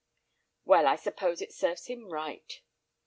[0.65, 2.59] "Well, I suppose it serves him right."